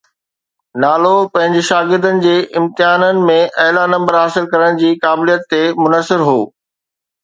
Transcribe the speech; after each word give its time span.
نالو 0.83 1.11
پنهنجي 1.33 1.61
شاگردن 1.69 2.23
جي 2.25 2.33
امتحانن 2.63 3.23
۾ 3.31 3.37
اعليٰ 3.67 3.87
نمبر 3.95 4.21
حاصل 4.25 4.51
ڪرڻ 4.57 4.83
جي 4.85 4.93
قابليت 5.09 5.49
تي 5.57 5.65
منحصر 5.87 6.29
هو 6.31 6.39